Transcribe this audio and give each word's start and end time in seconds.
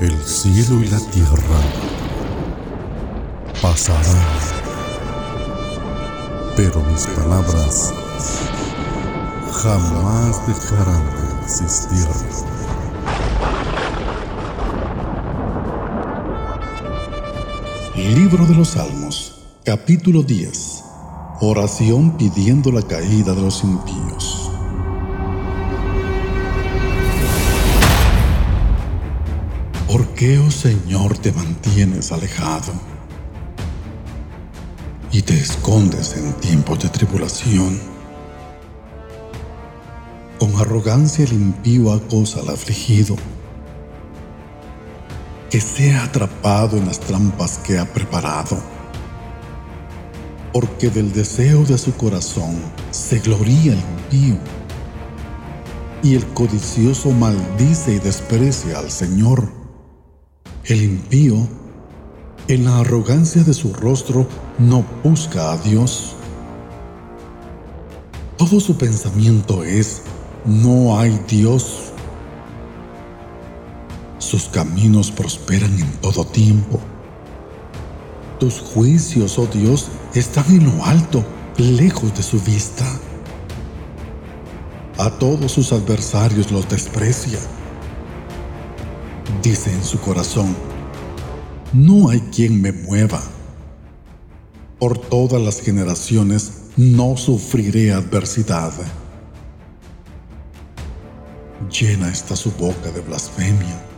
El 0.00 0.18
cielo 0.24 0.80
y 0.82 0.88
la 0.88 0.98
tierra 0.98 1.60
pasarán, 3.60 4.16
pero 6.56 6.82
mis 6.84 7.06
palabras 7.08 7.92
jamás 9.62 10.46
dejarán 10.46 11.04
de 11.04 11.42
existir. 11.44 12.06
Libro 17.94 18.46
de 18.46 18.54
los 18.54 18.68
Salmos, 18.68 19.34
capítulo 19.66 20.22
10. 20.22 20.82
Oración 21.42 22.16
pidiendo 22.16 22.72
la 22.72 22.80
caída 22.80 23.34
de 23.34 23.42
los 23.42 23.62
impíos. 23.62 24.39
Qué, 30.20 30.38
oh 30.38 30.50
Señor, 30.50 31.16
te 31.16 31.32
mantienes 31.32 32.12
alejado 32.12 32.74
y 35.10 35.22
te 35.22 35.32
escondes 35.32 36.14
en 36.14 36.34
tiempos 36.34 36.78
de 36.80 36.90
tribulación? 36.90 37.80
Con 40.38 40.54
arrogancia 40.56 41.24
el 41.24 41.32
impío 41.32 41.90
acosa 41.94 42.40
al 42.40 42.50
afligido 42.50 43.16
que 45.48 45.58
sea 45.58 46.04
atrapado 46.04 46.76
en 46.76 46.84
las 46.84 47.00
trampas 47.00 47.56
que 47.56 47.78
ha 47.78 47.90
preparado. 47.90 48.62
Porque 50.52 50.90
del 50.90 51.14
deseo 51.14 51.64
de 51.64 51.78
su 51.78 51.94
corazón 51.94 52.60
se 52.90 53.20
gloría 53.20 53.72
el 53.72 53.78
impío, 53.78 54.38
y 56.02 56.14
el 56.14 56.26
codicioso 56.34 57.10
maldice 57.10 57.94
y 57.94 57.98
desprecia 58.00 58.80
al 58.80 58.90
Señor. 58.90 59.59
El 60.70 60.84
impío, 60.84 61.48
en 62.46 62.64
la 62.64 62.78
arrogancia 62.78 63.42
de 63.42 63.52
su 63.54 63.72
rostro, 63.72 64.28
no 64.60 64.84
busca 65.02 65.50
a 65.50 65.56
Dios. 65.56 66.14
Todo 68.36 68.60
su 68.60 68.76
pensamiento 68.76 69.64
es, 69.64 70.02
no 70.44 70.96
hay 70.96 71.20
Dios. 71.26 71.90
Sus 74.18 74.44
caminos 74.44 75.10
prosperan 75.10 75.76
en 75.76 75.90
todo 75.94 76.24
tiempo. 76.24 76.78
Tus 78.38 78.60
juicios, 78.60 79.40
oh 79.40 79.46
Dios, 79.46 79.88
están 80.14 80.46
en 80.50 80.66
lo 80.66 80.84
alto, 80.84 81.24
lejos 81.56 82.14
de 82.16 82.22
su 82.22 82.40
vista. 82.42 82.86
A 84.98 85.10
todos 85.18 85.50
sus 85.50 85.72
adversarios 85.72 86.52
los 86.52 86.68
desprecia. 86.68 87.40
Dice 89.42 89.72
en 89.72 89.84
su 89.84 90.00
corazón, 90.00 90.56
no 91.72 92.08
hay 92.10 92.20
quien 92.20 92.60
me 92.60 92.72
mueva. 92.72 93.22
Por 94.78 94.98
todas 94.98 95.40
las 95.40 95.60
generaciones 95.60 96.52
no 96.76 97.16
sufriré 97.16 97.92
adversidad. 97.92 98.72
Llena 101.70 102.10
está 102.10 102.34
su 102.36 102.50
boca 102.52 102.90
de 102.90 103.00
blasfemia 103.00 103.90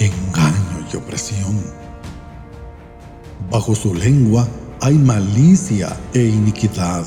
engaño 0.00 0.86
y 0.92 0.96
opresión. 0.96 1.62
Bajo 3.50 3.74
su 3.74 3.94
lengua 3.94 4.48
hay 4.80 4.94
malicia 4.94 5.96
e 6.14 6.24
iniquidad. 6.24 7.04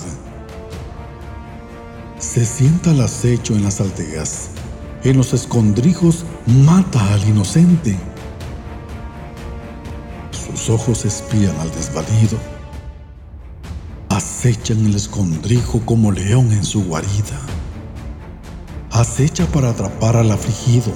Se 2.19 2.45
sienta 2.45 2.91
el 2.91 3.01
acecho 3.01 3.55
en 3.55 3.63
las 3.63 3.81
aldeas, 3.81 4.49
en 5.03 5.17
los 5.17 5.33
escondrijos 5.33 6.25
mata 6.45 7.13
al 7.13 7.27
inocente. 7.27 7.97
Sus 10.31 10.69
ojos 10.69 11.05
espían 11.05 11.55
al 11.59 11.71
desvalido, 11.71 12.37
acechan 14.09 14.85
el 14.85 14.95
escondrijo 14.95 15.81
como 15.85 16.11
león 16.11 16.51
en 16.51 16.63
su 16.63 16.85
guarida, 16.85 17.39
acecha 18.91 19.45
para 19.47 19.69
atrapar 19.71 20.15
al 20.15 20.31
afligido. 20.31 20.93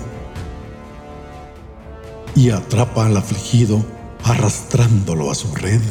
Y 2.36 2.52
atrapa 2.52 3.08
al 3.08 3.18
afligido 3.18 3.84
arrastrándolo 4.24 5.32
a 5.32 5.36
su 5.36 5.54
red. 5.56 5.82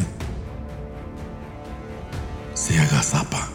Se 2.54 2.78
agazapa, 2.78 3.48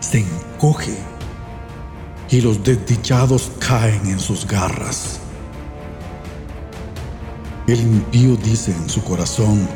se 0.00 0.20
encoge 0.20 0.98
y 2.30 2.40
los 2.40 2.62
desdichados 2.62 3.50
caen 3.58 4.06
en 4.06 4.20
sus 4.20 4.46
garras. 4.46 5.18
El 7.66 7.80
impío 7.80 8.36
dice 8.36 8.72
en 8.72 8.88
su 8.88 9.02
corazón, 9.02 9.68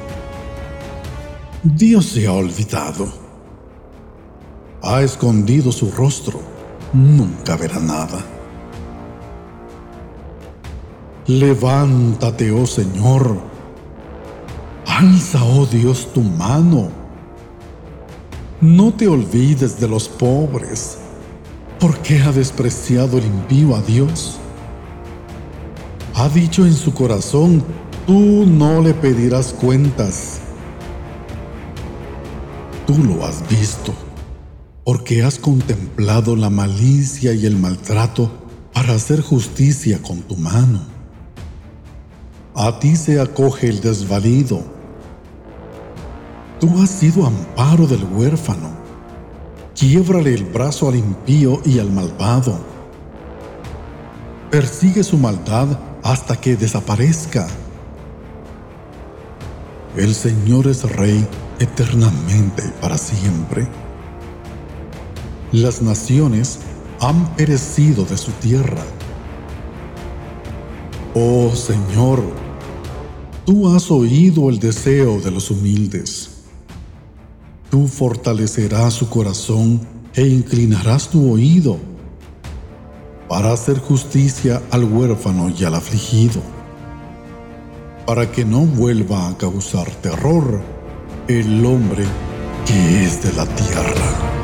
Dios 1.63 2.07
se 2.07 2.27
ha 2.27 2.33
olvidado, 2.33 3.09
ha 4.83 5.03
escondido 5.03 5.73
su 5.73 5.91
rostro, 5.91 6.41
nunca 6.93 7.57
verá 7.57 7.79
nada. 7.81 8.25
Levántate, 11.27 12.51
oh 12.51 12.67
Señor. 12.67 13.39
Alza, 14.87 15.43
oh 15.43 15.65
Dios, 15.65 16.13
tu 16.13 16.21
mano. 16.21 16.91
No 18.61 18.93
te 18.93 19.09
olvides 19.09 19.81
de 19.81 19.89
los 19.89 20.09
pobres, 20.09 20.99
porque 21.81 22.21
ha 22.21 22.33
despreciado 22.33 23.19
el 23.19 23.27
impío 23.27 23.77
a 23.77 23.83
Dios. 23.83 24.39
Ha 26.15 26.29
dicho 26.29 26.65
en 26.65 26.75
su 26.75 26.95
corazón, 26.95 27.63
tú 28.07 28.47
no 28.47 28.81
le 28.81 28.95
pedirás 28.95 29.53
cuentas. 29.53 30.41
Tú 32.87 32.99
lo 33.03 33.25
has 33.25 33.47
visto, 33.49 33.95
porque 34.85 35.23
has 35.23 35.39
contemplado 35.39 36.37
la 36.37 36.51
malicia 36.51 37.33
y 37.33 37.47
el 37.47 37.57
maltrato 37.57 38.31
para 38.73 38.95
hacer 38.95 39.23
justicia 39.23 40.01
con 40.03 40.21
tu 40.23 40.37
mano. 40.37 40.81
A 42.55 42.79
ti 42.79 42.95
se 42.95 43.21
acoge 43.21 43.69
el 43.69 43.81
desvalido. 43.81 44.63
Tú 46.61 46.81
has 46.81 46.91
sido 46.91 47.27
amparo 47.27 47.87
del 47.87 48.05
huérfano. 48.05 48.84
Quiebrale 49.75 50.35
el 50.35 50.45
brazo 50.45 50.89
al 50.89 50.97
impío 50.97 51.61
y 51.65 51.79
al 51.79 51.91
malvado. 51.91 52.59
Persigue 54.51 55.03
su 55.03 55.19
maldad 55.19 55.79
hasta 56.03 56.41
que 56.41 56.57
desaparezca. 56.57 57.47
El 59.97 60.15
Señor 60.15 60.67
es 60.69 60.83
Rey 60.83 61.27
eternamente 61.59 62.63
y 62.67 62.81
para 62.81 62.99
siempre. 62.99 63.67
Las 65.53 65.83
naciones 65.83 66.61
han 67.01 67.35
perecido 67.37 68.05
de 68.05 68.17
su 68.17 68.31
tierra. 68.33 68.83
Oh 71.15 71.55
Señor, 71.55 72.23
Tú 73.45 73.69
has 73.69 73.91
oído 73.91 74.49
el 74.49 74.59
deseo 74.59 75.21
de 75.21 75.31
los 75.31 75.51
humildes. 75.51 76.34
Tú 77.75 77.89
fortalecerás 77.89 78.95
su 78.95 79.09
corazón 79.09 79.81
e 80.15 80.25
inclinarás 80.25 81.09
tu 81.09 81.33
oído 81.33 81.77
para 83.29 83.53
hacer 83.53 83.81
justicia 83.81 84.63
al 84.71 84.85
huérfano 84.85 85.49
y 85.51 85.65
al 85.65 85.75
afligido, 85.75 86.41
para 88.07 88.31
que 88.31 88.45
no 88.45 88.61
vuelva 88.61 89.27
a 89.27 89.37
causar 89.37 89.91
terror 89.91 90.63
el 91.27 91.67
hombre 91.67 92.05
que 92.65 93.07
es 93.07 93.25
de 93.25 93.33
la 93.33 93.45
tierra. 93.45 94.44